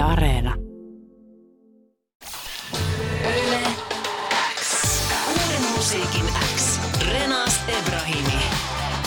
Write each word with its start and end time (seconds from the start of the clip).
Yle 0.00 0.08
Areena. 0.08 0.54
Yle 3.22 3.60
X. 4.56 4.88
Uuden 5.28 5.62
musiikin 5.76 6.26
X. 6.56 6.80
Renas 7.12 7.60
Ebrahimi. 7.68 8.42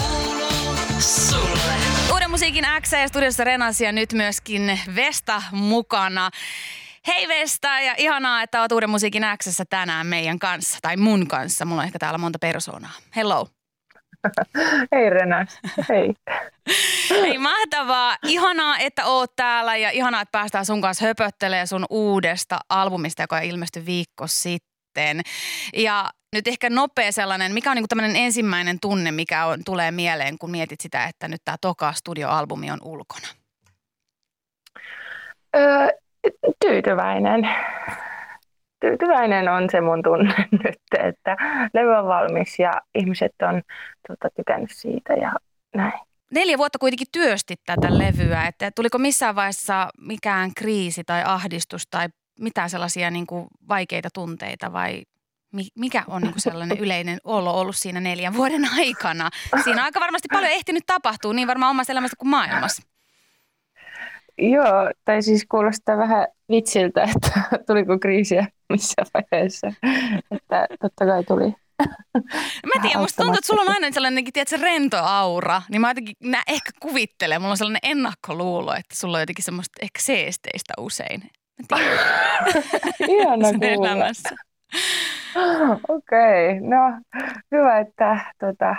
Kuuluu 0.01 0.75
sulle. 0.99 1.73
Uuden 2.11 2.31
musiikin 2.31 2.65
X 2.81 2.91
ja 2.91 3.07
studiossa 3.07 3.43
Renas 3.43 3.81
ja 3.81 3.91
nyt 3.91 4.13
myöskin 4.13 4.79
Vesta 4.95 5.41
mukana. 5.51 6.29
Hei 7.07 7.27
Vesta 7.27 7.79
ja 7.79 7.95
ihanaa, 7.97 8.41
että 8.41 8.61
olet 8.61 8.71
Uuden 8.71 8.89
musiikin 8.89 9.23
X 9.37 9.59
tänään 9.69 10.07
meidän 10.07 10.39
kanssa. 10.39 10.79
Tai 10.81 10.97
mun 10.97 11.27
kanssa. 11.27 11.65
Mulla 11.65 11.81
on 11.81 11.85
ehkä 11.85 11.99
täällä 11.99 12.17
monta 12.17 12.39
persoonaa. 12.39 12.91
Hello. 13.15 13.47
Hei 14.95 15.09
Renas, 15.09 15.59
hei. 15.89 16.13
Hei 17.21 17.37
mahtavaa. 17.37 18.17
Ihanaa, 18.27 18.77
että 18.79 19.05
oot 19.05 19.35
täällä 19.35 19.77
ja 19.77 19.89
ihanaa, 19.89 20.21
että 20.21 20.31
päästään 20.31 20.65
sun 20.65 20.81
kanssa 20.81 21.05
höpöttelemään 21.05 21.67
sun 21.67 21.85
uudesta 21.89 22.59
albumista, 22.69 23.23
joka 23.23 23.39
ilmestyi 23.39 23.85
viikko 23.85 24.27
sitten. 24.27 25.21
Ja 25.73 26.09
nyt 26.35 26.47
ehkä 26.47 26.69
nopea 26.69 27.11
sellainen, 27.11 27.53
mikä 27.53 27.69
on 27.69 27.75
niinku 27.75 27.87
tämmöinen 27.87 28.15
ensimmäinen 28.15 28.77
tunne, 28.81 29.11
mikä 29.11 29.45
on, 29.45 29.59
tulee 29.65 29.91
mieleen, 29.91 30.37
kun 30.37 30.51
mietit 30.51 30.81
sitä, 30.81 31.05
että 31.05 31.27
nyt 31.27 31.41
tämä 31.45 31.55
toka 31.61 31.93
studioalbumi 31.93 32.71
on 32.71 32.79
ulkona? 32.83 33.27
Öö, 35.55 35.87
tyytyväinen. 36.65 37.49
Tyytyväinen 38.79 39.47
on 39.47 39.69
se 39.69 39.81
mun 39.81 40.03
tunne 40.03 40.35
nyt, 40.63 40.81
että 40.99 41.37
levy 41.73 41.89
on 41.89 42.05
valmis 42.05 42.59
ja 42.59 42.71
ihmiset 42.95 43.35
on 43.41 43.61
tota, 44.07 44.29
tykännyt 44.35 44.71
siitä 44.73 45.13
ja 45.13 45.31
näin. 45.75 46.12
Neljä 46.33 46.57
vuotta 46.57 46.79
kuitenkin 46.79 47.07
työstit 47.11 47.59
tätä 47.65 47.97
levyä, 47.97 48.47
että 48.47 48.71
tuliko 48.71 48.97
missään 48.97 49.35
vaiheessa 49.35 49.89
mikään 49.97 50.51
kriisi 50.57 51.03
tai 51.03 51.23
ahdistus 51.25 51.87
tai 51.91 52.07
mitään 52.39 52.69
sellaisia 52.69 53.11
niin 53.11 53.27
kuin 53.27 53.47
vaikeita 53.69 54.09
tunteita 54.13 54.73
vai 54.73 55.03
mikä 55.75 56.03
on 56.07 56.21
niin 56.21 56.31
kuin 56.31 56.41
sellainen 56.41 56.77
yleinen 56.85 57.17
olo 57.23 57.59
ollut 57.59 57.75
siinä 57.75 57.99
neljän 57.99 58.33
vuoden 58.33 58.61
aikana? 58.79 59.29
Siinä 59.63 59.81
on 59.81 59.85
aika 59.85 59.99
varmasti 59.99 60.27
paljon 60.31 60.51
ehtinyt 60.51 60.83
tapahtua, 60.85 61.33
niin 61.33 61.47
varmaan 61.47 61.71
omassa 61.71 61.93
elämässä 61.93 62.17
kuin 62.19 62.29
maailmassa. 62.29 62.83
Joo, 64.37 64.91
tai 65.05 65.21
siis 65.21 65.45
kuulostaa 65.49 65.97
vähän 65.97 66.27
vitsiltä, 66.49 67.03
että 67.03 67.41
tuliko 67.67 67.99
kriisiä 67.99 68.47
missä 68.69 69.01
vaiheessa. 69.13 69.67
Että 70.31 70.67
totta 70.81 71.05
kai 71.05 71.23
tuli. 71.23 71.62
Mä 72.65 72.81
tiedän, 72.81 73.01
musta 73.01 73.23
tuntuu, 73.23 73.37
että 73.37 73.47
sulla 73.47 73.61
on 73.61 73.69
aina 73.69 73.91
sellainen 73.91 74.23
tiedätkö, 74.33 74.57
rento 74.57 74.97
aura, 74.97 75.61
niin 75.69 75.81
mä 75.81 75.89
jotenkin 75.89 76.15
nää 76.23 76.43
ehkä 76.47 76.71
kuvittelen, 76.79 77.41
mulla 77.41 77.51
on 77.51 77.57
sellainen 77.57 77.79
ennakkoluulo, 77.83 78.73
että 78.73 78.95
sulla 78.95 79.17
on 79.17 79.21
jotenkin 79.21 79.45
semmoista 79.45 79.79
ehkä 79.81 79.99
seesteistä 80.01 80.73
usein. 80.77 81.23
Ihana 83.09 83.47
kuulla. 83.59 83.95
Okei, 85.87 86.57
okay, 86.57 86.69
no 86.69 86.99
hyvä, 87.51 87.79
että 87.79 88.33
tota, 88.39 88.75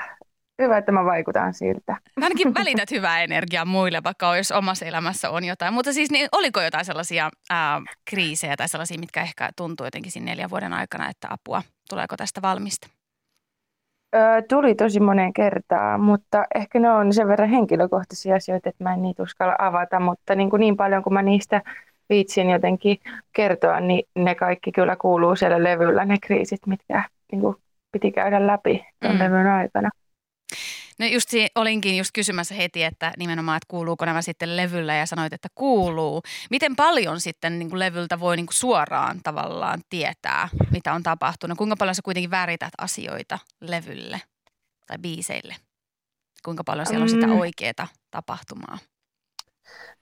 hyvä, 0.63 0.79
että 0.79 0.93
mä 0.93 1.05
vaikutan 1.05 1.55
siltä. 1.55 1.97
Ainakin 2.23 2.55
välität 2.55 2.91
hyvää 2.91 3.23
energiaa 3.23 3.65
muille, 3.65 4.01
vaikka 4.05 4.37
jos 4.37 4.53
omassa 4.53 4.87
elämässä 4.87 5.31
on 5.31 5.45
jotain. 5.45 5.75
Mutta 5.75 5.93
siis 5.93 6.11
niin, 6.11 6.29
oliko 6.33 6.61
jotain 6.61 6.85
sellaisia 6.85 7.31
ää, 7.51 7.81
kriisejä 8.11 8.57
tai 8.57 8.69
sellaisia, 8.69 9.01
mitkä 9.01 9.23
ehkä 9.23 9.51
tuntuu 9.57 9.87
jotenkin 9.87 10.13
siinä 10.13 10.25
neljän 10.25 10.51
vuoden 10.51 10.73
aikana, 10.73 11.11
että 11.11 11.29
apua, 11.31 11.63
tuleeko 11.89 12.17
tästä 12.17 12.43
valmista? 12.43 12.89
Öö, 14.15 14.43
tuli 14.49 14.75
tosi 14.75 15.01
moneen 15.01 15.33
kertaan, 15.33 16.01
mutta 16.01 16.45
ehkä 16.55 16.79
ne 16.79 16.91
on 16.91 17.13
sen 17.13 17.29
verran 17.29 17.49
henkilökohtaisia 17.49 18.37
asioita, 18.37 18.69
että 18.69 18.85
mä 18.85 18.95
en 18.95 19.03
niitä 19.03 19.23
uskalla 19.23 19.57
avata, 19.59 20.01
mutta 20.01 20.35
niin, 20.35 20.51
kuin 20.51 20.61
niin 20.61 20.77
paljon 20.77 21.03
kuin 21.03 21.15
mä 21.15 21.23
niistä 21.23 21.63
viitsin 22.09 22.51
jotenkin 22.51 22.99
kertoa, 23.33 23.81
niin 23.81 24.09
ne 24.15 24.35
kaikki 24.35 24.73
kyllä 24.73 24.97
kuuluu 24.97 25.37
siellä 25.37 25.63
levyllä, 25.63 26.05
ne 26.05 26.17
kriisit, 26.23 26.67
mitkä 26.67 27.05
niin 27.33 27.41
kuin 27.41 27.57
piti 27.93 28.13
käydä 28.13 28.47
läpi 28.47 28.87
tuon 29.01 29.15
mm. 29.15 29.19
levyn 29.19 29.47
aikana. 29.47 29.91
No 30.99 31.07
just 31.07 31.29
olinkin 31.55 31.97
just 31.97 32.11
kysymässä 32.15 32.55
heti, 32.55 32.83
että 32.83 33.13
nimenomaan, 33.19 33.57
että 33.57 33.67
kuuluuko 33.71 34.05
nämä 34.05 34.23
sitten 34.23 34.57
levyllä 34.57 34.95
ja 34.95 35.07
sanoit, 35.07 35.33
että 35.33 35.49
kuuluu. 35.55 36.23
Miten 36.51 36.77
paljon 36.77 37.21
sitten 37.21 37.59
niin 37.59 37.71
kuin 37.71 37.79
levyltä 37.79 38.21
voi 38.21 38.37
niin 38.37 38.47
kuin 38.47 38.55
suoraan 38.55 39.21
tavallaan 39.23 39.81
tietää, 39.91 40.49
mitä 40.71 40.93
on 40.93 41.03
tapahtunut? 41.03 41.59
Kuinka 41.59 41.77
paljon 41.77 41.95
sä 41.95 42.03
kuitenkin 42.05 42.31
värität 42.31 42.73
asioita 42.79 43.39
levylle 43.61 44.21
tai 44.87 44.99
biiseille? 44.99 45.55
Kuinka 46.45 46.65
paljon 46.65 46.87
siellä 46.87 47.03
on 47.03 47.09
sitä 47.09 47.27
mm. 47.27 47.39
oikeaa 47.39 47.89
tapahtumaa? 48.11 48.79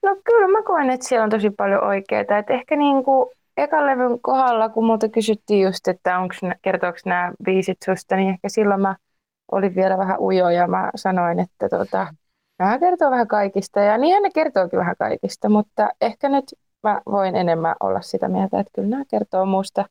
No 0.02 0.16
kyllä 0.24 0.48
mä 0.48 0.62
koen, 0.62 0.90
että 0.90 1.08
siellä 1.08 1.24
on 1.24 1.30
tosi 1.30 1.50
paljon 1.50 1.84
oikeaa. 1.84 2.20
Että 2.20 2.54
ehkä 2.54 2.76
niin 2.76 3.04
kuin 3.04 3.30
ekan 3.56 3.86
levyn 3.86 4.20
kohdalla, 4.20 4.68
kun 4.68 4.84
multa 4.84 5.08
kysyttiin 5.08 5.62
just, 5.62 5.88
että 5.88 6.18
onko, 6.18 6.34
kertooko 6.62 6.98
nämä 7.06 7.32
biisit 7.44 7.78
susta, 7.84 8.16
niin 8.16 8.28
ehkä 8.28 8.48
silloin 8.48 8.80
mä– 8.80 8.96
oli 9.52 9.74
vielä 9.74 9.98
vähän 9.98 10.20
ujo 10.20 10.50
ja 10.50 10.66
mä 10.66 10.90
sanoin, 10.94 11.40
että 11.40 11.68
tota, 11.68 12.14
nämä 12.58 12.78
kertoo 12.78 13.10
vähän 13.10 13.28
kaikista 13.28 13.80
ja 13.80 13.98
niinhän 13.98 14.22
ne 14.22 14.30
kertookin 14.34 14.78
vähän 14.78 14.96
kaikista, 14.98 15.48
mutta 15.48 15.88
ehkä 16.00 16.28
nyt 16.28 16.44
mä 16.82 17.00
voin 17.06 17.36
enemmän 17.36 17.74
olla 17.80 18.00
sitä 18.00 18.28
mieltä, 18.28 18.60
että 18.60 18.70
kyllä 18.74 18.88
nämä 18.88 19.04
kertoo 19.10 19.46
muusta 19.46 19.84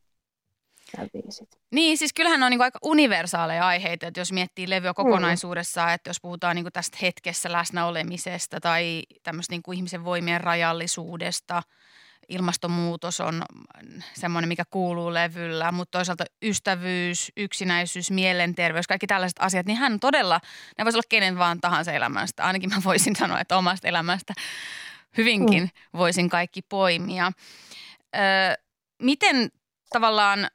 Niin, 1.72 1.98
siis 1.98 2.14
kyllähän 2.14 2.44
on 2.44 2.50
niin 2.50 2.62
aika 2.62 2.80
universaaleja 2.86 3.68
aiheita, 3.68 4.08
että 4.08 4.20
jos 4.20 4.32
miettii 4.32 4.70
levyä 4.70 4.94
kokonaisuudessaan, 4.94 5.90
mm. 5.90 5.94
että 5.94 6.10
jos 6.10 6.22
puhutaan 6.22 6.56
niin 6.56 6.66
tästä 6.74 6.98
hetkessä 7.02 7.52
läsnä 7.52 7.86
olemisesta 7.86 8.60
tai 8.60 9.04
tämmöistä 9.24 9.54
niin 9.54 9.76
ihmisen 9.76 10.06
voimien 10.06 10.42
rajallisuudesta– 10.42 11.64
ilmastonmuutos 12.32 13.22
on 13.22 13.44
semmoinen, 14.14 14.48
mikä 14.48 14.64
kuuluu 14.70 15.14
levyllä, 15.14 15.72
mutta 15.72 15.98
toisaalta 15.98 16.26
ystävyys, 16.42 17.32
yksinäisyys, 17.38 18.12
mielenterveys, 18.12 18.88
kaikki 18.88 19.08
tällaiset 19.08 19.38
asiat, 19.40 19.66
niin 19.66 19.78
hän 19.78 20.00
todella, 20.00 20.42
ne 20.78 20.84
voisi 20.84 20.96
olla 20.96 21.08
kenen 21.10 21.38
vaan 21.38 21.62
tahansa 21.62 21.92
elämästä. 21.92 22.44
Ainakin 22.44 22.70
mä 22.70 22.82
voisin 22.86 23.16
sanoa, 23.22 23.40
että 23.40 23.58
omasta 23.58 23.88
elämästä 23.88 24.34
hyvinkin 25.18 25.64
mm. 25.64 25.98
voisin 25.98 26.30
kaikki 26.30 26.62
poimia. 26.62 27.32
Ö, 28.16 28.20
miten 29.02 29.52
tavallaan 29.90 30.48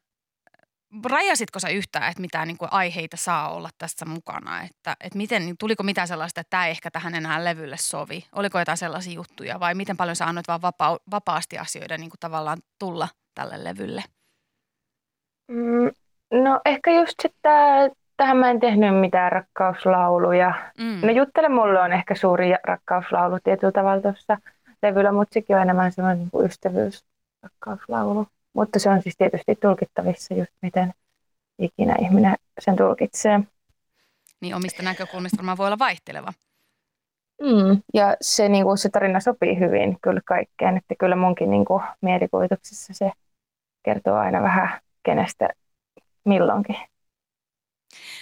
rajasitko 1.05 1.59
sä 1.59 1.69
yhtään, 1.69 2.11
että 2.11 2.21
mitä 2.21 2.47
niin 2.47 2.59
kuin 2.59 2.69
aiheita 2.73 3.17
saa 3.17 3.55
olla 3.55 3.71
tässä 3.79 4.05
mukana? 4.05 4.63
Että, 4.63 4.97
että 5.05 5.17
miten, 5.17 5.43
niin 5.45 5.57
tuliko 5.59 5.83
mitään 5.83 6.09
sellaista, 6.09 6.41
että 6.41 6.51
tämä 6.51 6.67
ehkä 6.67 6.91
tähän 6.91 7.15
enää 7.15 7.45
levylle 7.45 7.77
sovi? 7.77 8.25
Oliko 8.33 8.59
jotain 8.59 8.79
sellaisia 8.79 9.15
juttuja 9.15 9.61
vai 9.61 9.75
miten 9.75 9.97
paljon 9.97 10.17
sä 10.17 10.27
annoit 10.27 10.49
vaan 10.49 10.63
vapaa, 10.63 10.99
vapaasti 11.11 11.59
asioida 11.59 11.99
niin 11.99 12.11
kuin 12.11 12.21
tavallaan 12.21 12.59
tulla 12.79 13.09
tälle 13.35 13.65
levylle? 13.65 14.03
Mm, 15.49 15.91
no 16.43 16.61
ehkä 16.65 16.91
just, 16.91 17.25
että 17.25 17.51
tähän 18.17 18.37
mä 18.37 18.51
en 18.51 18.61
tehnyt 18.61 19.01
mitään 19.01 19.33
rakkauslauluja. 19.33 20.73
Mm. 20.79 21.07
No 21.07 21.11
Juttele 21.13 21.49
mulle 21.49 21.81
on 21.81 21.93
ehkä 21.93 22.15
suuri 22.15 22.51
rakkauslaulu 22.65 23.39
tietyllä 23.45 23.73
tavalla 23.73 24.03
tuossa 24.03 24.39
levyllä, 24.83 25.13
mutta 25.13 25.35
sekin 25.35 25.57
on 25.57 25.63
enemmän 25.63 25.93
semmoinen 25.93 26.29
niin 26.33 26.45
ystävyysrakkauslaulu. 26.45 28.27
Mutta 28.57 28.79
se 28.79 28.91
on 28.91 29.03
siis 29.03 29.17
tietysti 29.17 29.55
tulkittavissa 29.55 30.35
just 30.35 30.53
miten 30.63 30.95
ikinä 31.59 31.95
ihminen 32.01 32.35
sen 32.61 32.77
tulkitsee. 32.77 33.41
Niin 34.41 34.55
omista 34.55 34.83
näkökulmista 34.83 35.37
varmaan 35.37 35.59
voi 35.59 35.67
olla 35.67 35.79
vaihteleva. 35.79 36.33
Mm, 37.43 37.83
ja 37.95 38.17
se, 38.21 38.49
niin 38.49 38.65
kuin, 38.65 38.79
se 38.79 38.89
tarina 38.89 39.21
sopii 39.21 39.59
hyvin 39.59 39.99
kyllä 40.03 40.21
kaikkeen, 40.25 40.77
että 40.77 40.95
kyllä 40.99 41.17
munkin 41.17 41.51
niin 41.51 41.65
kuin, 41.65 41.83
mielikuvituksessa 42.01 42.95
se 42.95 43.11
kertoo 43.85 44.17
aina 44.17 44.43
vähän 44.43 44.81
kenestä 45.03 45.49
milloinkin. 46.25 46.77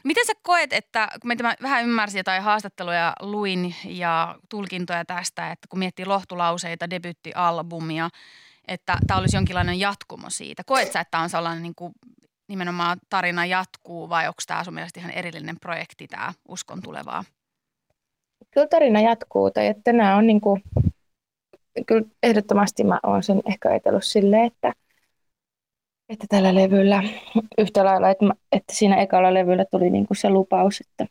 Miten 0.05 0.27
sä 0.27 0.33
koet, 0.43 0.72
että 0.72 1.09
kun 1.22 1.33
mä 1.43 1.55
vähän 1.62 1.84
ymmärsin 1.84 2.19
jotain 2.19 2.43
haastatteluja 2.43 3.12
luin 3.21 3.75
ja 3.84 4.39
tulkintoja 4.49 5.05
tästä, 5.05 5.51
että 5.51 5.66
kun 5.71 5.78
miettii 5.78 6.06
lohtulauseita, 6.06 6.91
debyttialbumia, 6.91 8.09
että 8.69 8.99
tämä 9.07 9.21
olisi 9.21 9.37
jonkinlainen 9.37 9.81
jatkumo 9.81 10.31
siitä. 10.31 10.63
Koet 10.66 10.93
sä, 10.93 11.01
että 11.01 11.11
tämä 11.11 11.22
on 11.22 11.31
sellainen 11.31 11.63
niin 11.63 11.75
kuin 11.75 11.93
nimenomaan 12.49 12.99
tarina 13.11 13.47
jatkuu 13.47 14.09
vai 14.09 14.27
onko 14.27 14.43
tämä 14.47 14.65
sun 14.65 14.75
mielestä 14.75 15.01
ihan 15.01 15.13
erillinen 15.13 15.61
projekti 15.61 16.07
tämä 16.07 16.33
Uskon 16.49 16.83
tulevaa? 16.83 17.25
Kyllä 18.51 18.66
tarina 18.66 19.01
jatkuu 19.01 19.51
tai 19.51 19.66
että 19.66 19.93
nämä 19.93 20.16
on 20.16 20.27
niin 20.27 20.41
kuin, 20.41 20.63
kyllä 21.87 22.07
ehdottomasti 22.22 22.84
mä 22.84 23.01
oon 23.03 23.22
sen 23.22 23.43
ehkä 23.47 23.69
ajatellut 23.69 24.05
silleen, 24.05 24.45
että, 24.45 24.72
että 26.09 26.27
tällä 26.28 26.55
levyllä 26.55 27.03
yhtä 27.59 27.84
lailla, 27.84 28.11
että, 28.11 28.25
mä, 28.25 28.34
että 28.53 28.75
siinä 28.75 28.97
ekalla 28.97 29.34
levyllä 29.34 29.65
tuli 29.65 29.91
niin 29.91 30.07
kuin 30.07 30.16
se 30.16 30.31
lupaus, 30.31 30.81
että 30.81 31.07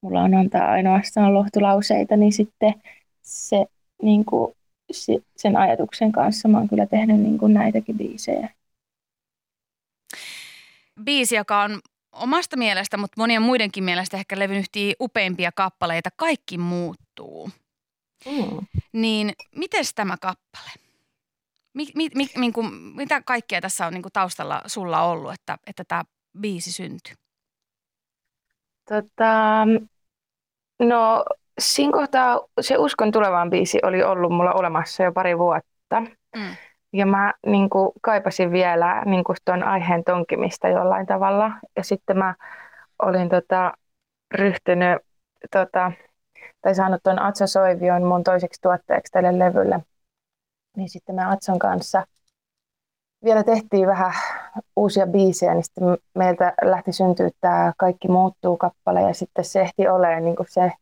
mulla 0.00 0.22
on 0.22 0.34
antaa 0.34 0.70
ainoastaan 0.70 1.34
lohtulauseita, 1.34 2.16
niin 2.16 2.32
sitten 2.32 2.74
se 3.22 3.66
niin 4.02 4.24
kuin 4.24 4.56
sen 5.36 5.56
ajatuksen 5.56 6.12
kanssa 6.12 6.48
mä 6.48 6.58
oon 6.58 6.68
kyllä 6.68 6.86
tehnyt 6.86 7.20
niin 7.20 7.38
kuin 7.38 7.54
näitäkin 7.54 7.98
biisejä. 7.98 8.48
Biisi, 11.04 11.36
joka 11.36 11.62
on 11.62 11.80
omasta 12.12 12.56
mielestä, 12.56 12.96
mutta 12.96 13.20
monien 13.20 13.42
muidenkin 13.42 13.84
mielestä 13.84 14.16
ehkä 14.16 14.38
levyn 14.38 14.56
yhtiä 14.56 14.94
upeimpia 15.00 15.52
kappaleita, 15.52 16.10
Kaikki 16.16 16.58
muuttuu. 16.58 17.50
Mm. 18.26 18.66
Niin 18.92 19.32
miten 19.56 19.84
tämä 19.94 20.16
kappale? 20.20 20.70
Mi, 21.74 21.86
mi, 21.94 22.08
mi, 22.14 22.26
niin 22.36 22.52
kuin, 22.52 22.74
mitä 22.74 23.22
kaikkea 23.22 23.60
tässä 23.60 23.86
on 23.86 23.92
niin 23.94 24.02
kuin 24.02 24.12
taustalla 24.12 24.62
sulla 24.66 25.02
ollut, 25.02 25.32
että, 25.32 25.58
että 25.66 25.84
tämä 25.84 26.04
biisi 26.40 26.72
syntyi? 26.72 27.14
Tota, 28.88 29.64
no 30.78 31.24
siinä 31.58 31.92
kohtaa 31.92 32.40
se 32.60 32.78
Uskon 32.78 33.10
tulevaan 33.10 33.50
biisi 33.50 33.78
oli 33.82 34.02
ollut 34.02 34.32
mulla 34.32 34.52
olemassa 34.52 35.02
jo 35.02 35.12
pari 35.12 35.38
vuotta. 35.38 36.00
Mm. 36.36 36.56
Ja 36.92 37.06
mä 37.06 37.34
niin 37.46 37.70
kuin, 37.70 37.92
kaipasin 38.02 38.50
vielä 38.50 39.02
niin 39.04 39.24
kuin, 39.24 39.36
tuon 39.44 39.62
aiheen 39.62 40.04
tonkimista 40.04 40.68
jollain 40.68 41.06
tavalla. 41.06 41.50
Ja 41.76 41.84
sitten 41.84 42.18
mä 42.18 42.34
olin 43.02 43.28
tota, 43.28 43.72
ryhtynyt, 44.34 44.98
tota, 45.50 45.92
tai 46.62 46.74
saanut 46.74 47.02
tuon 47.02 47.22
Atso 47.22 47.46
Soivion 47.46 48.02
mun 48.02 48.24
toiseksi 48.24 48.60
tuotteeksi 48.62 49.12
tälle 49.12 49.38
levylle. 49.38 49.80
Niin 50.76 50.88
sitten 50.88 51.14
me 51.14 51.24
Atson 51.24 51.58
kanssa 51.58 52.06
vielä 53.24 53.44
tehtiin 53.44 53.86
vähän 53.86 54.12
uusia 54.76 55.06
biisejä, 55.06 55.54
niin 55.54 55.64
sitten 55.64 55.96
meiltä 56.14 56.52
lähti 56.62 56.92
syntyä 56.92 57.30
tämä 57.40 57.72
Kaikki 57.76 58.08
muuttuu 58.08 58.56
kappale 58.56 59.02
ja 59.02 59.14
sitten 59.14 59.44
se 59.44 59.60
ehti 59.60 59.88
olemaan 59.88 60.24
niin 60.24 60.36
kuin 60.36 60.46
se 60.50 60.72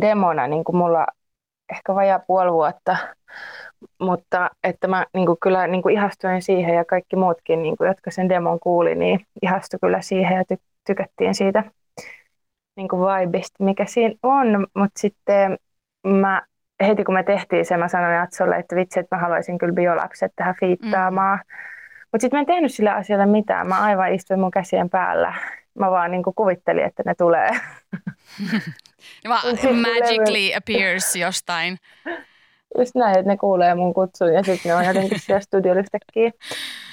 demona 0.00 0.46
niin 0.46 0.64
kuin 0.64 0.76
mulla 0.76 1.06
ehkä 1.72 1.94
vajaa 1.94 2.18
puoli 2.18 2.52
vuotta, 2.52 2.96
mutta 4.00 4.50
että 4.64 4.88
mä 4.88 5.06
niin 5.14 5.26
kuin 5.26 5.38
kyllä 5.42 5.66
niin 5.66 5.82
kuin 5.82 5.94
ihastuin 5.94 6.42
siihen 6.42 6.74
ja 6.74 6.84
kaikki 6.84 7.16
muutkin, 7.16 7.62
niin 7.62 7.76
kuin, 7.76 7.88
jotka 7.88 8.10
sen 8.10 8.28
demon 8.28 8.60
kuuli, 8.60 8.94
niin 8.94 9.26
ihastu 9.42 9.76
kyllä 9.80 10.00
siihen 10.00 10.36
ja 10.36 10.42
ty- 10.42 10.62
tykättiin 10.86 11.34
siitä 11.34 11.64
niin 12.76 12.88
kuin 12.88 13.00
vibista, 13.02 13.64
mikä 13.64 13.84
siinä 13.86 14.14
on, 14.22 14.66
mutta 14.74 15.00
sitten 15.00 15.58
mä 16.06 16.42
heti 16.86 17.04
kun 17.04 17.14
me 17.14 17.22
tehtiin 17.22 17.64
se, 17.64 17.76
mä 17.76 17.88
sanoin 17.88 18.20
Atsolle, 18.20 18.56
että 18.56 18.76
vitsi, 18.76 19.00
että 19.00 19.16
mä 19.16 19.22
haluaisin 19.22 19.58
kyllä 19.58 19.74
biolapset 19.74 20.32
tähän 20.36 20.54
fiittaamaan. 20.60 21.38
Mm. 21.38 21.56
Mutta 22.12 22.20
sitten 22.20 22.38
mä 22.38 22.40
en 22.40 22.46
tehnyt 22.46 22.74
sillä 22.74 22.94
asialla 22.94 23.26
mitään. 23.26 23.66
Mä 23.68 23.82
aivan 23.82 24.14
istuin 24.14 24.40
mun 24.40 24.50
käsien 24.50 24.90
päällä. 24.90 25.34
Mä 25.74 25.90
vaan 25.90 26.10
niin 26.10 26.22
kuvittelin, 26.36 26.84
että 26.84 27.02
ne 27.06 27.14
tulee. 27.14 27.50
Ne 29.24 29.30
vaan 29.30 29.42
magically 29.86 30.54
appears 30.56 31.16
jostain. 31.16 31.78
Just 32.78 32.94
näin, 32.94 33.18
että 33.18 33.32
ne 33.32 33.36
kuulee 33.36 33.74
mun 33.74 33.94
kutsun 33.94 34.34
ja 34.34 34.42
sitten 34.42 34.70
ne 34.70 34.74
on 34.74 34.84
jotenkin 34.84 35.20
siellä 35.20 35.40
studiolla 35.50 35.80
yhtäkkiä. 35.80 36.30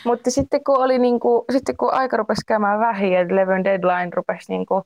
Mutta 0.06 0.32
sitten 0.32 0.64
kun, 0.64 0.78
oli 0.78 1.00
niinku, 1.00 1.46
sitten 1.52 1.78
kun 1.78 1.94
aika 1.94 2.18
rupesi 2.18 2.42
käymään 2.48 2.80
vähin 2.80 3.12
ja 3.12 3.36
levyn 3.36 3.64
deadline 3.64 4.10
rupesi 4.16 4.52
niinku 4.52 4.84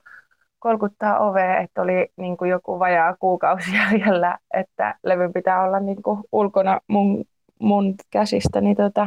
kolkuttaa 0.58 1.18
ovea, 1.18 1.60
että 1.60 1.82
oli 1.82 2.12
niinku 2.16 2.44
joku 2.44 2.78
vajaa 2.78 3.16
kuukausi 3.16 3.70
jäljellä, 3.76 4.38
että 4.54 4.94
levyn 5.04 5.32
pitää 5.32 5.62
olla 5.62 5.80
niinku 5.80 6.20
ulkona 6.32 6.80
mun, 6.86 7.24
mun 7.58 7.94
käsistä, 8.10 8.60
niin 8.60 8.76
tota, 8.76 9.06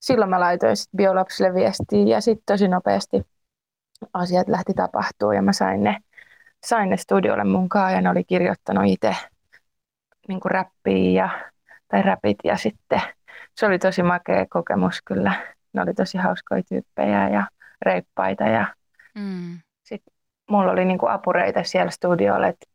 silloin 0.00 0.30
mä 0.30 0.40
laitoin 0.40 0.76
sit 0.76 0.90
biolapsille 0.96 1.54
viestiä 1.54 2.04
ja 2.04 2.20
sitten 2.20 2.44
tosi 2.46 2.68
nopeasti 2.68 3.22
asiat 4.12 4.48
lähti 4.48 4.74
tapahtuu 4.74 5.32
ja 5.32 5.42
mä 5.42 5.52
sain 5.52 5.82
ne 5.82 5.96
sain 6.64 6.90
ne 6.90 6.96
studiolle 6.96 7.44
mukaan 7.44 7.92
ja 7.92 8.00
ne 8.00 8.10
oli 8.10 8.24
kirjoittanut 8.24 8.84
itse 8.86 9.16
niin 10.28 10.40
räppiä 10.44 11.22
ja, 11.22 11.30
tai 11.88 12.02
räpit 12.02 12.38
ja 12.44 12.56
sitten 12.56 13.00
se 13.54 13.66
oli 13.66 13.78
tosi 13.78 14.02
makea 14.02 14.46
kokemus 14.50 15.02
kyllä. 15.04 15.32
Ne 15.72 15.82
oli 15.82 15.94
tosi 15.94 16.18
hauskoja 16.18 16.62
tyyppejä 16.68 17.28
ja 17.28 17.46
reippaita 17.82 18.44
ja 18.44 18.74
mm. 19.14 19.58
sitten 19.82 20.14
mulla 20.50 20.72
oli 20.72 20.84
niin 20.84 20.98
kuin 20.98 21.12
apureita 21.12 21.62
siellä 21.64 21.90
studiolla, 21.90 22.46
että 22.46 22.66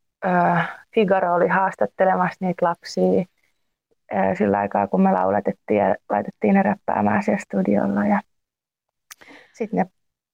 Figaro 0.95 1.33
oli 1.33 1.47
haastattelemassa 1.47 2.45
niitä 2.45 2.65
lapsia 2.65 3.25
sillä 4.37 4.59
aikaa, 4.59 4.87
kun 4.87 5.01
me 5.01 5.11
lauletettiin 5.11 5.79
ja 5.79 5.95
laitettiin 6.09 6.53
ne 6.53 6.63
räppäämään 6.63 7.23
siellä 7.23 7.43
studiolla 7.43 8.05
ja 8.05 8.21
sitten 9.53 9.77
ne 9.77 9.85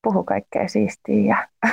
puhu 0.01 0.23
kaikkea 0.23 0.67
siistiä 0.67 1.35
ja 1.35 1.69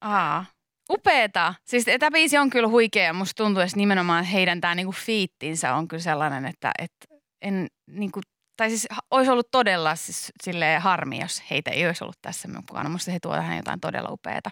Aa. 0.00 0.44
Upeeta. 0.90 1.54
Siis 1.64 1.84
tämä 1.84 2.10
biisi 2.10 2.38
on 2.38 2.50
kyllä 2.50 2.68
huikea 2.68 3.04
ja 3.04 3.12
musta 3.12 3.44
tuntuu, 3.44 3.62
että 3.62 3.76
nimenomaan 3.76 4.24
heidän 4.24 4.60
tämä 4.60 4.74
niinku 4.74 4.92
fiittinsä 4.92 5.74
on 5.74 5.88
kyllä 5.88 6.02
sellainen, 6.02 6.46
että, 6.46 6.72
että 6.78 7.06
en 7.42 7.66
niinku, 7.86 8.20
tai 8.56 8.68
siis 8.70 8.88
olisi 9.10 9.30
ollut 9.30 9.50
todella 9.50 9.96
siis 9.96 10.32
harmi, 10.78 11.20
jos 11.20 11.42
heitä 11.50 11.70
ei 11.70 11.86
olisi 11.86 12.04
ollut 12.04 12.18
tässä 12.22 12.48
mukana. 12.48 12.88
Musta 12.88 13.10
he 13.10 13.18
tuovat 13.22 13.40
tähän 13.40 13.56
jotain 13.56 13.80
todella 13.80 14.08
upeata 14.10 14.50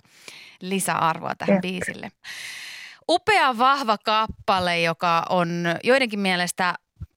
lisäarvoa 0.61 1.35
tähän 1.35 1.55
Jep. 1.55 1.61
biisille. 1.63 2.09
Upea, 3.11 3.59
vahva 3.59 3.99
kappale, 3.99 4.81
joka 4.81 5.23
on 5.29 5.65
joidenkin 5.85 6.21
mielestä 6.21 6.75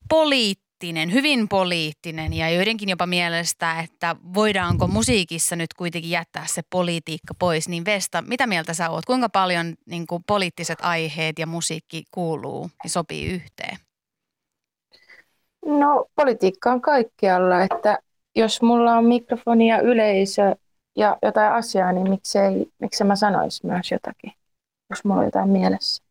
poliittinen 0.10 0.63
poliittinen, 0.84 1.14
hyvin 1.14 1.50
poliittinen 1.50 2.34
ja 2.34 2.50
joidenkin 2.50 2.90
jopa 2.90 3.06
mielestä, 3.06 3.80
että 3.80 4.16
voidaanko 4.34 4.88
musiikissa 4.88 5.56
nyt 5.56 5.74
kuitenkin 5.74 6.12
jättää 6.12 6.44
se 6.46 6.62
politiikka 6.70 7.34
pois. 7.40 7.70
Niin 7.70 7.86
Vesta, 7.86 8.22
mitä 8.22 8.48
mieltä 8.48 8.74
sä 8.74 8.90
oot? 8.90 9.06
Kuinka 9.06 9.30
paljon 9.30 9.76
niin 9.86 10.08
kuin 10.08 10.24
poliittiset 10.28 10.80
aiheet 10.82 11.40
ja 11.40 11.48
musiikki 11.48 12.04
kuuluu 12.12 12.70
ja 12.84 12.90
sopii 12.90 13.26
yhteen? 13.26 13.78
No 15.66 16.06
politiikka 16.16 16.72
on 16.72 16.82
kaikkialla, 16.82 17.62
että 17.62 18.00
jos 18.36 18.62
mulla 18.62 18.94
on 18.94 19.06
mikrofoni 19.06 19.70
ja 19.70 19.82
yleisö 19.82 20.56
ja 20.96 21.18
jotain 21.22 21.54
asiaa, 21.54 21.92
niin 21.92 22.10
miksei, 22.10 22.66
miksei 22.80 23.08
mä 23.08 23.16
sanoisi 23.16 23.66
myös 23.68 23.92
jotakin, 23.92 24.32
jos 24.90 25.04
mulla 25.04 25.20
on 25.20 25.26
jotain 25.26 25.50
mielessä. 25.50 26.04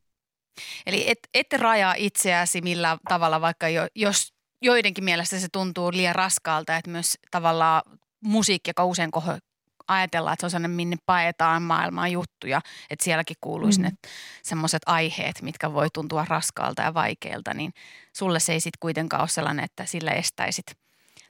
Eli 0.86 1.10
et, 1.10 1.18
et 1.34 1.60
rajaa 1.60 1.94
itseäsi 1.96 2.60
millä 2.60 2.98
tavalla, 3.08 3.40
vaikka 3.40 3.68
jo, 3.68 3.86
jos 3.94 4.32
joidenkin 4.62 5.04
mielestä 5.04 5.38
se 5.38 5.46
tuntuu 5.52 5.90
liian 5.92 6.14
raskaalta, 6.14 6.76
että 6.76 6.90
myös 6.90 7.18
tavallaan 7.30 7.82
musiikki, 8.24 8.70
joka 8.70 8.84
usein 8.84 9.10
koho, 9.10 9.32
ajatellaan, 9.88 10.32
että 10.32 10.40
se 10.40 10.46
on 10.46 10.50
sellainen, 10.50 10.76
minne 10.76 10.96
paetaan 11.06 11.62
maailmaan 11.62 12.12
juttuja, 12.12 12.60
että 12.90 13.04
sielläkin 13.04 13.36
kuuluisi 13.40 13.78
mm. 13.78 13.82
ne 13.82 13.90
semmoiset 14.42 14.82
aiheet, 14.86 15.42
mitkä 15.42 15.72
voi 15.72 15.88
tuntua 15.94 16.24
raskaalta 16.28 16.82
ja 16.82 16.94
vaikeilta, 16.94 17.54
niin 17.54 17.72
sulle 18.16 18.40
se 18.40 18.52
ei 18.52 18.60
sitten 18.60 18.78
kuitenkaan 18.80 19.20
ole 19.20 19.28
sellainen, 19.28 19.64
että 19.64 19.86
sillä 19.86 20.10
estäisit 20.10 20.66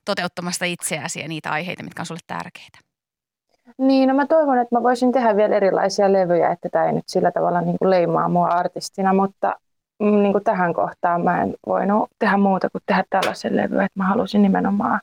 toteuttamasta 0.05 0.64
itseäsi 0.64 1.20
ja 1.20 1.29
niitä 1.29 1.50
aiheita, 1.50 1.82
mitkä 1.82 2.02
on 2.02 2.06
sulle 2.06 2.20
tärkeitä. 2.26 2.79
Niin, 3.79 4.08
no 4.08 4.14
mä 4.14 4.26
toivon, 4.26 4.58
että 4.58 4.76
mä 4.76 4.82
voisin 4.82 5.12
tehdä 5.12 5.37
vielä 5.37 5.56
erilaisia 5.56 6.12
levyjä, 6.12 6.50
että 6.50 6.69
tämä 6.73 6.87
ei 6.87 6.93
nyt 6.93 7.08
sillä 7.08 7.32
tavalla 7.32 7.61
niin 7.61 7.79
kuin 7.79 7.90
leimaa 7.90 8.29
mua 8.29 8.46
artistina, 8.46 9.12
mutta 9.12 9.56
niin 10.00 10.33
kuin 10.33 10.44
tähän 10.44 10.75
kohtaan 10.75 11.25
mä 11.25 11.43
en 11.43 11.55
voinut 11.67 12.11
tehdä 12.19 12.37
muuta 12.37 12.71
kuin 12.71 12.83
tehdä 12.87 13.05
tällaisen 13.11 13.56
levyä, 13.56 13.85
että 13.85 14.00
mä 14.00 14.06
halusin 14.06 14.43
nimenomaan 14.43 15.01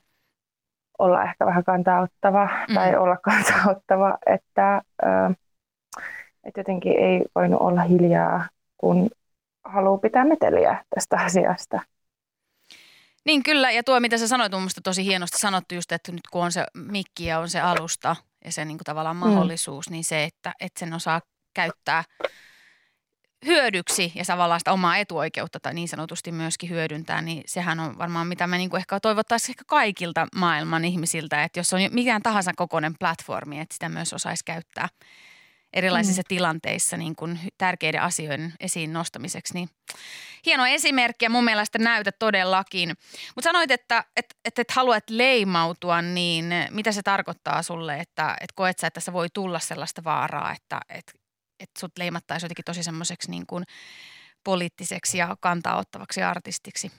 olla 0.99 1.23
ehkä 1.23 1.45
vähän 1.45 1.63
kantauttava 1.63 2.49
mm. 2.69 2.75
tai 2.75 2.95
olla 2.95 3.17
kantauttava, 3.29 4.17
että, 4.25 4.81
että 6.43 6.59
jotenkin 6.59 6.99
ei 6.99 7.25
voinut 7.35 7.61
olla 7.61 7.81
hiljaa, 7.81 8.47
kun 8.77 9.09
haluaa 9.63 9.97
pitää 9.97 10.25
meteliä 10.25 10.83
tästä 10.95 11.17
asiasta. 11.25 11.79
Niin 13.25 13.43
kyllä, 13.43 13.71
ja 13.71 13.83
tuo 13.83 13.99
mitä 13.99 14.17
sä 14.17 14.27
sanoit 14.27 14.53
on 14.53 14.61
musta 14.61 14.81
tosi 14.83 15.05
hienosti 15.05 15.37
sanottu 15.37 15.75
just, 15.75 15.91
että 15.91 16.11
nyt 16.11 16.27
kun 16.31 16.43
on 16.43 16.51
se 16.51 16.65
mikki 16.73 17.25
ja 17.25 17.39
on 17.39 17.49
se 17.49 17.59
alusta 17.59 18.15
ja 18.45 18.51
se 18.51 18.65
niin 18.65 18.77
kuin 18.77 18.85
tavallaan 18.85 19.15
mm. 19.15 19.19
mahdollisuus, 19.19 19.89
mm. 19.89 19.93
niin 19.93 20.03
se, 20.03 20.23
että, 20.23 20.53
että 20.59 20.79
sen 20.79 20.93
osaa 20.93 21.21
käyttää– 21.53 22.03
hyödyksi 23.45 24.11
ja 24.15 24.25
tavallaan 24.25 24.59
sitä 24.59 24.71
omaa 24.71 24.97
etuoikeutta 24.97 25.59
tai 25.59 25.73
niin 25.73 25.87
sanotusti 25.87 26.31
myöskin 26.31 26.69
hyödyntää, 26.69 27.21
niin 27.21 27.43
sehän 27.45 27.79
on 27.79 27.97
varmaan 27.97 28.27
mitä 28.27 28.47
me 28.47 28.57
niin 28.57 28.69
kuin 28.69 28.77
ehkä 28.77 28.99
toivottaisiin 28.99 29.51
ehkä 29.51 29.63
kaikilta 29.67 30.27
maailman 30.35 30.85
ihmisiltä, 30.85 31.43
että 31.43 31.59
jos 31.59 31.73
on 31.73 31.79
mikään 31.91 32.21
tahansa 32.21 32.51
kokoinen 32.55 32.95
platformi, 32.99 33.59
että 33.59 33.73
sitä 33.73 33.89
myös 33.89 34.13
osaisi 34.13 34.45
käyttää 34.45 34.89
erilaisissa 35.73 36.21
mm. 36.21 36.27
tilanteissa 36.27 36.97
niin 36.97 37.15
kuin 37.15 37.39
tärkeiden 37.57 38.01
asioiden 38.01 38.53
esiin 38.59 38.93
nostamiseksi. 38.93 39.53
Niin 39.53 39.69
hieno 40.45 40.65
esimerkki 40.65 41.25
ja 41.25 41.29
mun 41.29 41.43
mielestä 41.43 41.79
näytä 41.79 42.11
todellakin. 42.11 42.89
Mutta 43.35 43.49
sanoit, 43.49 43.71
että 43.71 44.03
et, 44.17 44.25
et, 44.45 44.59
et 44.59 44.71
haluat 44.71 45.09
leimautua, 45.09 46.01
niin 46.01 46.53
mitä 46.71 46.91
se 46.91 47.01
tarkoittaa 47.01 47.63
sulle, 47.63 47.99
että 47.99 48.37
et 48.41 48.51
koet 48.51 48.79
sä, 48.79 48.87
että 48.87 48.95
tässä 48.95 49.13
voi 49.13 49.27
tulla 49.33 49.59
sellaista 49.59 50.03
vaaraa, 50.03 50.51
että 50.51 50.79
et 50.89 51.18
että 51.59 51.79
sut 51.79 51.91
leimattaisi 51.97 52.45
jotenkin 52.45 52.65
tosi 52.65 52.83
semmoiseksi 52.83 53.31
niin 53.31 53.45
kuin 53.47 53.63
poliittiseksi 54.43 55.17
ja 55.17 55.35
kantaa 55.39 55.77
ottavaksi 55.77 56.23
artistiksi? 56.23 56.91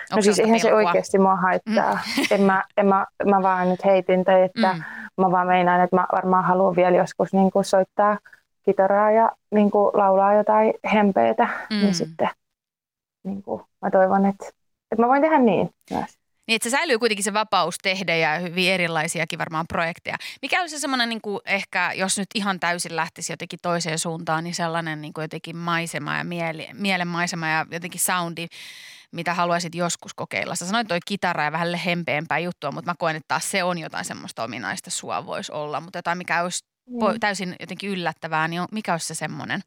Onko 0.00 0.16
no 0.16 0.22
siis 0.22 0.38
eihän 0.38 0.60
se 0.60 0.74
oikeasti 0.74 1.18
mua 1.18 1.36
haittaa. 1.36 1.94
Mm. 1.94 2.24
En, 2.30 2.40
mä, 2.40 2.64
en 2.76 2.86
mä, 2.86 3.06
mä 3.24 3.42
vaan 3.42 3.68
nyt 3.68 3.84
heitin 3.84 4.24
tai 4.24 4.42
että 4.42 4.72
mm. 4.72 4.82
mä 5.18 5.30
vaan 5.30 5.46
meinaan, 5.46 5.80
että 5.80 5.96
mä 5.96 6.06
varmaan 6.12 6.44
haluan 6.44 6.76
vielä 6.76 6.96
joskus 6.96 7.32
niin 7.32 7.50
kuin 7.50 7.64
soittaa 7.64 8.18
kitaraa 8.64 9.10
ja 9.10 9.32
niin 9.50 9.70
kuin 9.70 9.90
laulaa 9.94 10.34
jotain 10.34 10.74
hempeitä. 10.92 11.44
Niin 11.44 11.80
mm. 11.80 11.84
Niin 11.84 11.94
sitten 11.94 12.28
niin 13.24 13.42
kuin, 13.42 13.62
mä 13.82 13.90
toivon, 13.90 14.26
että, 14.26 14.46
että 14.90 15.02
mä 15.02 15.08
voin 15.08 15.22
tehdä 15.22 15.38
niin 15.38 15.70
myös. 15.90 16.19
Niin, 16.50 16.56
että 16.56 16.70
se 16.70 16.76
säilyy 16.76 16.98
kuitenkin 16.98 17.24
se 17.24 17.32
vapaus 17.32 17.78
tehdä 17.82 18.16
ja 18.16 18.38
hyvin 18.38 18.72
erilaisiakin 18.72 19.38
varmaan 19.38 19.66
projekteja. 19.66 20.16
Mikä 20.42 20.60
olisi 20.60 20.76
se 20.76 20.80
semmoinen 20.80 21.08
niin 21.08 21.20
kuin 21.20 21.40
ehkä, 21.44 21.92
jos 21.94 22.18
nyt 22.18 22.28
ihan 22.34 22.60
täysin 22.60 22.96
lähtisi 22.96 23.32
jotenkin 23.32 23.58
toiseen 23.62 23.98
suuntaan, 23.98 24.44
niin 24.44 24.54
sellainen 24.54 25.00
niin 25.00 25.12
kuin 25.12 25.22
jotenkin 25.22 25.56
maisema 25.56 26.16
ja 26.16 26.24
mieli, 26.24 26.68
mielen 26.72 27.08
maisema 27.08 27.48
ja 27.48 27.66
jotenkin 27.70 28.00
soundi, 28.00 28.46
mitä 29.12 29.34
haluaisit 29.34 29.74
joskus 29.74 30.14
kokeilla? 30.14 30.54
Sä 30.54 30.66
sanoit 30.66 30.88
toi 30.88 30.98
kitara 31.06 31.44
ja 31.44 31.52
vähän 31.52 31.74
hempeämpää 31.74 32.38
juttua, 32.38 32.72
mutta 32.72 32.90
mä 32.90 32.94
koen, 32.98 33.16
että 33.16 33.28
taas 33.28 33.50
se 33.50 33.64
on 33.64 33.78
jotain 33.78 34.04
semmoista 34.04 34.44
ominaista 34.44 34.90
sua 34.90 35.26
voisi 35.26 35.52
olla. 35.52 35.80
Mutta 35.80 35.98
jotain, 35.98 36.18
mikä 36.18 36.42
olisi 36.42 36.64
mm. 36.86 37.20
täysin 37.20 37.56
jotenkin 37.60 37.90
yllättävää, 37.90 38.48
niin 38.48 38.62
mikä 38.72 38.92
olisi 38.92 39.06
se 39.06 39.14
semmoinen? 39.14 39.60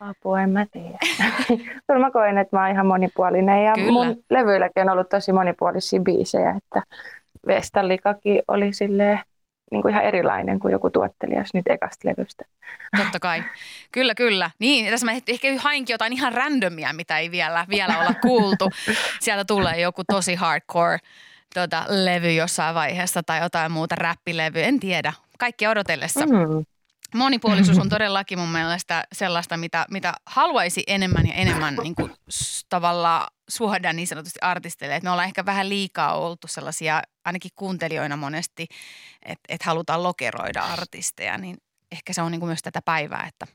Apua, 0.00 0.42
en 0.42 0.50
mä 0.50 0.66
tiedä. 0.72 0.98
Kyllä 1.86 2.00
mä 2.00 2.10
koen, 2.10 2.38
että 2.38 2.56
mä 2.56 2.62
oon 2.62 2.72
ihan 2.72 2.86
monipuolinen 2.86 3.64
ja 3.64 3.72
Kyllä. 3.72 3.92
mun 3.92 4.24
levyilläkin 4.30 4.82
on 4.82 4.88
ollut 4.88 5.08
tosi 5.08 5.32
monipuolisia 5.32 6.00
biisejä, 6.00 6.50
että 6.50 6.82
Vestallikakin 7.46 8.42
oli 8.48 8.72
silleen 8.72 9.20
niin 9.70 9.82
kuin 9.82 9.92
ihan 9.92 10.04
erilainen 10.04 10.58
kuin 10.58 10.72
joku 10.72 10.90
tuottelija 10.90 11.44
nyt 11.54 11.68
ekasta 11.68 12.08
levystä. 12.08 12.44
Totta 12.96 13.20
kai. 13.20 13.42
Kyllä, 13.92 14.14
kyllä. 14.14 14.50
Niin, 14.58 14.90
tässä 14.90 15.06
mä 15.06 15.12
ehkä 15.12 15.48
hainkin 15.58 15.94
jotain 15.94 16.12
ihan 16.12 16.32
randomia, 16.32 16.92
mitä 16.92 17.18
ei 17.18 17.30
vielä, 17.30 17.66
vielä 17.70 17.98
olla 17.98 18.14
kuultu. 18.22 18.70
Sieltä 19.20 19.44
tulee 19.44 19.80
joku 19.80 20.02
tosi 20.04 20.34
hardcore 20.34 20.98
tota, 21.54 21.84
levy 21.88 22.32
jossain 22.32 22.74
vaiheessa 22.74 23.22
tai 23.22 23.40
jotain 23.40 23.72
muuta 23.72 23.94
räppilevyä. 23.94 24.62
En 24.62 24.80
tiedä. 24.80 25.12
Kaikki 25.38 25.66
odotellessa. 25.66 26.26
Mm. 26.26 26.64
Monipuolisuus 27.14 27.78
on 27.78 27.88
todellakin 27.98 28.38
mun 28.38 28.48
mielestä 28.48 29.04
sellaista, 29.12 29.56
mitä, 29.56 29.86
mitä 29.90 30.14
haluaisi 30.26 30.82
enemmän 30.86 31.26
ja 31.26 31.34
enemmän 31.34 31.76
niin 31.82 31.94
kuin, 31.94 32.12
tavallaan 32.68 33.26
suoda 33.48 33.92
niin 33.92 34.08
sanotusti 34.08 34.38
artisteille. 34.42 34.96
Että 34.96 35.06
me 35.06 35.10
ollaan 35.10 35.28
ehkä 35.28 35.46
vähän 35.46 35.68
liikaa 35.68 36.14
oltu 36.14 36.46
sellaisia, 36.46 37.02
ainakin 37.24 37.50
kuuntelijoina 37.56 38.16
monesti, 38.16 38.66
että, 39.22 39.44
että 39.48 39.66
halutaan 39.66 40.02
lokeroida 40.02 40.62
artisteja, 40.62 41.38
niin 41.38 41.56
ehkä 41.92 42.12
se 42.12 42.22
on 42.22 42.32
niin 42.32 42.40
kuin 42.40 42.48
myös 42.48 42.62
tätä 42.62 42.82
päivää, 42.82 43.26
että 43.28 43.46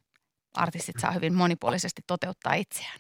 artistit 0.54 0.96
saa 1.00 1.12
hyvin 1.12 1.34
monipuolisesti 1.34 2.02
toteuttaa 2.08 2.54
itseään. 2.54 3.00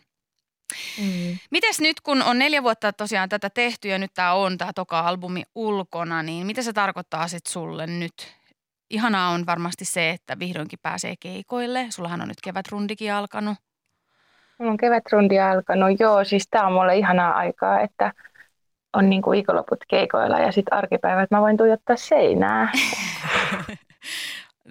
Mm. 0.97 1.37
Mites 1.51 1.79
nyt, 1.79 2.01
kun 2.01 2.21
on 2.21 2.39
neljä 2.39 2.63
vuotta 2.63 2.93
tosiaan 2.93 3.29
tätä 3.29 3.49
tehty 3.49 3.87
ja 3.87 3.97
nyt 3.97 4.13
tämä 4.13 4.33
on 4.33 4.57
tämä 4.57 4.73
toka 4.73 4.99
albumi 4.99 5.43
ulkona, 5.55 6.23
niin 6.23 6.47
mitä 6.47 6.61
se 6.61 6.73
tarkoittaa 6.73 7.27
sitten 7.27 7.53
sulle 7.53 7.87
nyt 7.87 8.35
ihanaa 8.89 9.29
on 9.29 9.45
varmasti 9.45 9.85
se, 9.85 10.09
että 10.09 10.39
vihdoinkin 10.39 10.79
pääsee 10.81 11.13
keikoille. 11.19 11.85
Sullahan 11.89 12.21
on 12.21 12.27
nyt 12.27 12.41
kevätrundikin 12.43 13.13
alkanut. 13.13 13.57
Mulla 14.59 14.71
on 14.71 14.77
kevätrundi 14.77 15.39
alkanut, 15.39 15.99
joo. 15.99 16.23
Siis 16.23 16.47
tää 16.51 16.67
on 16.67 16.73
mulle 16.73 16.97
ihanaa 16.97 17.33
aikaa, 17.33 17.81
että 17.81 18.13
on 18.93 19.09
niinku 19.09 19.31
viikonloput 19.31 19.79
keikoilla 19.87 20.39
ja 20.39 20.51
sitten 20.51 20.77
arkipäivät 20.77 21.31
mä 21.31 21.41
voin 21.41 21.57
tuijottaa 21.57 21.95
seinää. 21.95 22.71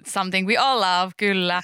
Something 0.07 0.47
we 0.47 0.57
all 0.57 0.81
love, 0.81 1.11
kyllä. 1.17 1.61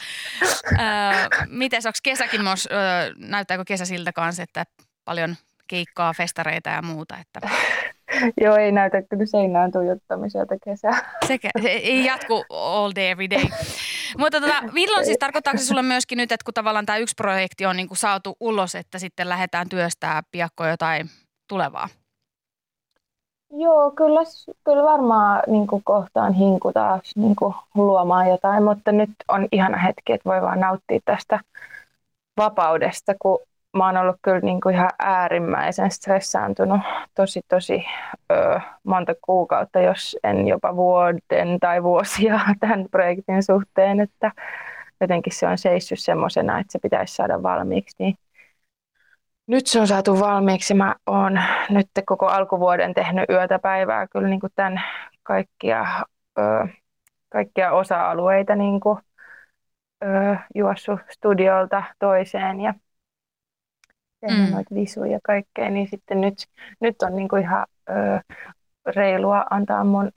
Äh, 0.79 1.27
miten 1.47 1.81
onko 1.85 1.97
kesäkin 2.03 2.43
myös, 2.43 2.69
äh, 2.71 3.13
näyttääkö 3.17 3.63
kesä 3.67 3.85
siltä 3.85 4.13
kanssa, 4.13 4.43
että 4.43 4.65
paljon 5.05 5.35
keikkaa, 5.67 6.13
festareita 6.13 6.69
ja 6.69 6.81
muuta? 6.81 7.17
Että... 7.17 7.39
Joo, 8.43 8.55
ei 8.55 8.71
näytä 8.71 9.01
kyllä 9.01 9.25
seinään 9.25 9.71
tuijottamiselta 9.71 10.55
kesää. 10.65 11.19
Sekä, 11.27 11.49
se 11.61 11.69
ei 11.69 12.05
jatku 12.05 12.45
all 12.49 12.91
day, 12.95 13.05
every 13.05 13.29
day. 13.29 13.43
Mutta 14.17 14.41
tota, 14.41 14.61
milloin 14.73 15.05
siis 15.05 15.17
tarkoittaako 15.17 15.57
se 15.57 15.65
sulle 15.65 15.81
myöskin 15.81 16.17
nyt, 16.17 16.31
että 16.31 16.43
kun 16.45 16.53
tavallaan 16.53 16.85
tämä 16.85 16.97
yksi 16.97 17.15
projekti 17.15 17.65
on 17.65 17.77
niin 17.77 17.87
kuin 17.87 17.97
saatu 17.97 18.35
ulos, 18.39 18.75
että 18.75 18.99
sitten 18.99 19.29
lähdetään 19.29 19.69
työstää 19.69 20.21
piakko 20.31 20.65
jotain 20.65 21.09
tulevaa? 21.47 21.87
Joo, 23.53 23.91
kyllä, 23.91 24.21
kyllä 24.63 24.83
varmaan 24.83 25.43
niin 25.47 25.67
kuin 25.67 25.83
kohtaan 25.83 26.33
hinku 26.33 26.73
taas 26.73 27.01
niin 27.15 27.35
kuin 27.35 27.53
luomaan 27.75 28.29
jotain, 28.29 28.63
mutta 28.63 28.91
nyt 28.91 29.09
on 29.27 29.47
ihana 29.51 29.77
hetki, 29.77 30.13
että 30.13 30.29
voi 30.29 30.41
vaan 30.41 30.59
nauttia 30.59 30.99
tästä 31.05 31.39
vapaudesta, 32.37 33.13
kun 33.19 33.39
mä 33.77 33.85
oon 33.85 33.97
ollut 33.97 34.15
kyllä 34.21 34.39
niin 34.39 34.61
kuin 34.61 34.75
ihan 34.75 34.89
äärimmäisen 34.99 35.91
stressaantunut 35.91 36.81
tosi 37.15 37.41
tosi 37.47 37.85
ö, 38.31 38.59
monta 38.83 39.13
kuukautta, 39.21 39.79
jos 39.79 40.17
en 40.23 40.47
jopa 40.47 40.75
vuoden 40.75 41.59
tai 41.59 41.83
vuosia 41.83 42.39
tämän 42.59 42.85
projektin 42.91 43.43
suhteen, 43.43 43.99
että 43.99 44.31
jotenkin 45.01 45.33
se 45.35 45.47
on 45.47 45.57
seissyt 45.57 45.99
semmoisena, 45.99 46.59
että 46.59 46.71
se 46.71 46.79
pitäisi 46.79 47.15
saada 47.15 47.43
valmiiksi. 47.43 47.95
Niin 47.99 48.15
nyt 49.47 49.67
se 49.67 49.79
on 49.79 49.87
saatu 49.87 50.19
valmiiksi. 50.19 50.73
Mä 50.73 50.95
oon 51.07 51.39
nyt 51.69 51.87
koko 52.05 52.27
alkuvuoden 52.27 52.93
tehnyt 52.93 53.29
yötä 53.29 53.59
päivää 53.59 54.07
kyllä 54.07 54.27
niin 54.27 54.39
kuin 54.39 54.53
tämän 54.55 54.81
kaikkia, 55.23 55.85
ö, 56.39 56.67
kaikkia 57.29 57.71
osa-alueita 57.71 58.55
niin 58.55 58.79
kuin, 58.79 58.99
ö, 60.03 60.35
juossut 60.55 60.99
studiolta 61.09 61.83
toiseen 61.99 62.61
ja 62.61 62.73
tehnyt 64.21 64.49
mm. 64.49 64.53
noita 64.53 64.75
visuja 64.75 65.11
ja 65.11 65.19
kaikkea, 65.23 65.69
niin 65.69 65.87
sitten 65.87 66.21
nyt, 66.21 66.47
nyt 66.79 67.01
on 67.01 67.15
niinku 67.15 67.35
ihan 67.35 67.65
ö, 67.89 67.93
reilua 68.95 69.45
antaa 69.49 69.83
mun 69.83 70.11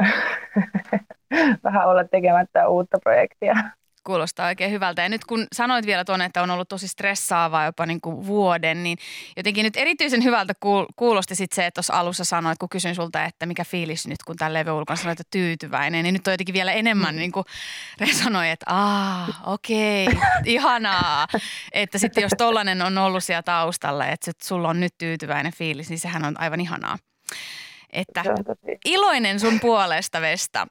vähän 1.65 1.89
olla 1.89 2.05
tekemättä 2.05 2.69
uutta 2.69 2.99
projektia. 3.03 3.55
Kuulostaa 4.05 4.47
oikein 4.47 4.71
hyvältä. 4.71 5.03
Ja 5.03 5.09
nyt 5.09 5.25
kun 5.25 5.47
sanoit 5.53 5.87
vielä 5.87 6.05
tuonne, 6.05 6.25
että 6.25 6.43
on 6.43 6.51
ollut 6.51 6.69
tosi 6.69 6.89
stressaavaa 6.89 7.65
jopa 7.65 7.87
niin 7.87 8.01
kuin 8.01 8.27
vuoden, 8.27 8.83
niin 8.83 8.99
jotenkin 9.37 9.65
nyt 9.65 9.77
erityisen 9.77 10.25
hyvältä 10.25 10.55
kuulosti 10.97 11.35
sit 11.35 11.53
se, 11.53 11.67
että 11.67 11.79
tuossa 11.79 11.95
alussa 11.95 12.25
sanoit, 12.25 12.59
kun 12.59 12.69
kysyin 12.69 12.95
sulta, 12.95 13.25
että 13.25 13.47
mikä 13.47 13.65
fiilis 13.65 14.07
nyt, 14.07 14.23
kun 14.27 14.37
tämä 14.37 14.53
levy 14.53 14.71
ulkona 14.71 14.97
sanoit, 14.97 15.21
että 15.21 15.31
tyytyväinen, 15.31 16.03
niin 16.03 16.13
nyt 16.13 16.27
on 16.27 16.33
jotenkin 16.33 16.53
vielä 16.53 16.73
enemmän 16.73 17.15
mm. 17.15 17.19
niin 17.19 17.33
kuin 17.33 17.45
resonoi, 18.01 18.51
että 18.51 18.67
aah, 18.75 19.43
okei, 19.47 20.07
okay, 20.07 20.21
ihanaa. 20.45 21.27
Että 21.73 21.99
sitten 21.99 22.23
jos 22.23 22.33
tollainen 22.39 22.83
on 22.83 22.99
ollut 22.99 23.25
siellä 23.25 23.43
taustalla, 23.43 24.07
että 24.07 24.33
sulla 24.43 24.69
on 24.69 24.81
nyt 24.81 24.95
tyytyväinen 24.99 25.53
fiilis, 25.53 25.89
niin 25.89 25.99
sehän 25.99 26.25
on 26.25 26.41
aivan 26.41 26.61
ihanaa. 26.61 26.99
Että 27.93 28.25
iloinen 28.85 29.41
sun 29.41 29.61
puolesta, 29.61 30.21
Vesta. 30.21 30.67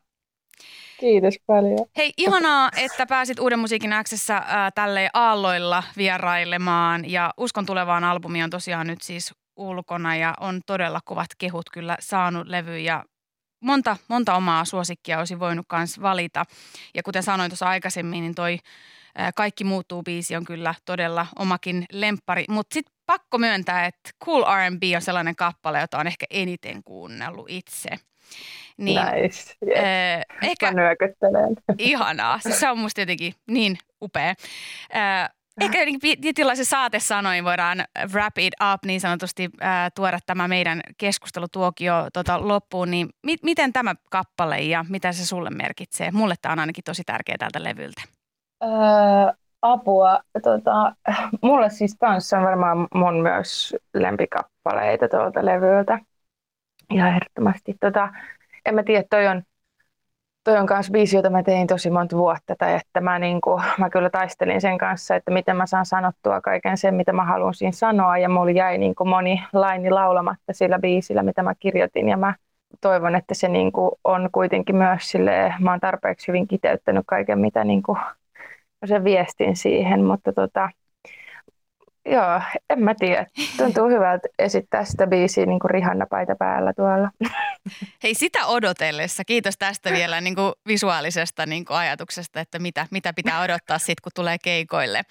Kiitos 1.03 1.39
paljon. 1.45 1.85
Hei, 1.97 2.13
ihanaa, 2.17 2.69
että 2.77 3.05
pääsit 3.05 3.39
Uuden 3.39 3.59
musiikin 3.59 3.91
Xssä 4.03 4.37
äh, 4.37 4.45
tälle 4.75 5.09
aalloilla 5.13 5.83
vierailemaan. 5.97 7.09
Ja 7.11 7.33
Uskon 7.37 7.65
tulevaan 7.65 8.03
albumiin 8.03 8.43
on 8.43 8.49
tosiaan 8.49 8.87
nyt 8.87 9.01
siis 9.01 9.33
ulkona 9.57 10.15
ja 10.15 10.33
on 10.39 10.61
todella 10.65 10.99
kovat 11.05 11.27
kehut 11.37 11.69
kyllä 11.73 11.97
saanut 11.99 12.47
levy 12.47 12.79
ja 12.79 13.03
monta, 13.59 13.97
monta 14.07 14.35
omaa 14.35 14.65
suosikkia 14.65 15.19
olisi 15.19 15.39
voinut 15.39 15.65
myös 15.73 16.01
valita. 16.01 16.45
Ja 16.95 17.03
kuten 17.03 17.23
sanoin 17.23 17.51
tuossa 17.51 17.69
aikaisemmin, 17.69 18.21
niin 18.21 18.35
toi 18.35 18.57
Kaikki 19.35 19.63
muuttuu 19.63 20.03
biisi 20.03 20.35
on 20.35 20.45
kyllä 20.45 20.75
todella 20.85 21.27
omakin 21.39 21.85
lempari. 21.91 22.45
Mutta 22.49 22.73
sitten 22.73 22.95
pakko 23.13 23.37
myöntää, 23.37 23.85
että 23.85 24.09
Cool 24.25 24.43
R&B 24.43 24.83
on 24.95 25.01
sellainen 25.01 25.35
kappale, 25.35 25.79
jota 25.79 25.97
on 25.97 26.07
ehkä 26.07 26.25
eniten 26.29 26.83
kuunnellut 26.83 27.45
itse. 27.49 27.89
Niin, 28.77 29.01
nice. 29.05 29.55
Yes. 29.67 29.77
Äh, 29.77 30.49
ehkä, 30.49 30.71
Mä 30.71 30.81
nyökyttelen. 30.81 31.55
Ihanaa. 31.77 32.39
Siis 32.39 32.59
se 32.59 32.69
on 32.69 32.77
musta 32.77 33.01
jotenkin 33.01 33.33
niin 33.47 33.77
upea. 34.01 34.33
Äh, 34.95 35.29
Ehkä 35.61 35.77
tietynlaisen 36.21 36.65
saatesanoin 36.65 37.43
voidaan 37.43 37.85
wrap 38.11 38.37
it 38.37 38.53
up 38.73 38.85
niin 38.85 39.01
sanotusti 39.01 39.49
äh, 39.63 39.91
tuoda 39.95 40.19
tämä 40.25 40.47
meidän 40.47 40.81
keskustelutuokio 40.97 42.07
tota, 42.13 42.47
loppuun. 42.47 42.91
Niin 42.91 43.09
mi- 43.23 43.35
miten 43.43 43.73
tämä 43.73 43.95
kappale 44.09 44.61
ja 44.61 44.85
mitä 44.89 45.11
se 45.11 45.25
sulle 45.25 45.49
merkitsee? 45.49 46.11
Mulle 46.11 46.35
tämä 46.41 46.53
on 46.53 46.59
ainakin 46.59 46.83
tosi 46.83 47.03
tärkeä 47.03 47.35
tältä 47.39 47.63
levyltä. 47.63 48.01
Öö, 48.63 48.69
apua. 49.63 50.19
Tota, 50.43 50.95
mulle 51.41 51.69
siis 51.69 51.95
kanssa 51.99 52.37
on 52.37 52.43
varmaan 52.43 52.87
mun 52.93 53.21
myös 53.21 53.75
lempikappaleita 53.93 55.07
tuolta 55.07 55.45
levyltä. 55.45 55.99
Ja 56.93 57.07
ehdottomasti 57.07 57.77
tota, 57.79 58.09
en 58.65 58.75
mä 58.75 58.83
tiedä, 58.83 59.03
toi 59.09 59.27
on, 59.27 59.43
toi 60.43 60.57
on 60.57 60.65
kanssa 60.65 60.91
biisi, 60.91 61.15
jota 61.15 61.29
mä 61.29 61.43
tein 61.43 61.67
tosi 61.67 61.89
monta 61.89 62.17
vuotta, 62.17 62.55
tai 62.57 62.75
että 62.75 63.01
mä, 63.01 63.19
niin 63.19 63.41
kuin, 63.41 63.63
mä 63.77 63.89
kyllä 63.89 64.09
taistelin 64.09 64.61
sen 64.61 64.77
kanssa, 64.77 65.15
että 65.15 65.31
miten 65.31 65.55
mä 65.57 65.65
saan 65.65 65.85
sanottua 65.85 66.41
kaiken 66.41 66.77
sen, 66.77 66.95
mitä 66.95 67.13
mä 67.13 67.23
haluan 67.25 67.53
siinä 67.53 67.71
sanoa, 67.71 68.17
ja 68.17 68.29
mulla 68.29 68.51
jäi 68.51 68.77
niin 68.77 68.95
kuin 68.95 69.09
moni 69.09 69.43
laini 69.53 69.89
laulamatta 69.89 70.53
sillä 70.53 70.79
biisillä, 70.79 71.23
mitä 71.23 71.43
mä 71.43 71.55
kirjoitin, 71.59 72.09
ja 72.09 72.17
mä 72.17 72.35
toivon, 72.81 73.15
että 73.15 73.33
se 73.33 73.47
niin 73.47 73.71
kuin 73.71 73.91
on 74.03 74.29
kuitenkin 74.31 74.75
myös 74.75 75.11
sille, 75.11 75.53
mä 75.59 75.71
oon 75.71 75.79
tarpeeksi 75.79 76.27
hyvin 76.27 76.47
kiteyttänyt 76.47 77.03
kaiken, 77.07 77.39
mitä 77.39 77.63
niin 77.63 77.83
kuin, 77.83 77.97
sen 78.87 79.03
viestin 79.03 79.55
siihen, 79.55 80.03
mutta 80.03 80.33
tota, 80.33 80.69
Joo, 82.05 82.41
en 82.69 82.83
mä 82.83 82.95
tiedä. 82.99 83.25
Tuntuu 83.57 83.89
hyvältä 83.89 84.27
esittää 84.39 84.85
sitä 84.85 85.07
biisiä 85.07 85.45
niin 85.45 85.59
kuin 85.59 85.71
Rihanna-paita 85.71 86.35
päällä 86.35 86.73
tuolla. 86.73 87.09
Hei, 88.03 88.13
sitä 88.13 88.45
odotellessa. 88.45 89.23
Kiitos 89.25 89.57
tästä 89.57 89.91
vielä 89.91 90.21
niin 90.21 90.35
kuin 90.35 90.53
visuaalisesta 90.67 91.45
niin 91.45 91.65
kuin 91.65 91.77
ajatuksesta, 91.77 92.39
että 92.39 92.59
mitä, 92.59 92.87
mitä 92.91 93.13
pitää 93.13 93.41
odottaa 93.41 93.77
sitten, 93.77 94.03
kun 94.03 94.11
tulee 94.15 94.37
keikoille. 94.43 95.01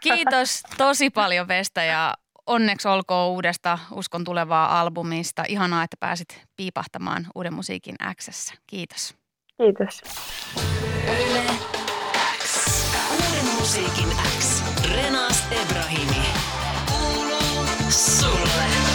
Kiitos 0.00 0.62
tosi 0.78 1.10
paljon 1.10 1.48
Vesta 1.48 1.82
ja 1.82 2.14
onneksi 2.46 2.88
olkoon 2.88 3.30
uudesta 3.30 3.78
Uskon 3.92 4.24
tulevaa 4.24 4.80
albumista. 4.80 5.44
Ihanaa, 5.48 5.84
että 5.84 5.96
pääsit 6.00 6.46
piipahtamaan 6.56 7.26
Uuden 7.34 7.54
musiikin 7.54 7.96
Xssä. 8.14 8.54
Kiitos. 8.66 9.14
Kiitos. 9.58 10.02
Yle 11.08 11.81
musiikin 13.62 14.10
X. 14.38 14.62
Renas 14.94 15.42
Ebrahimi. 15.50 16.26
Kuuluu 16.90 17.66
sulle. 17.90 18.91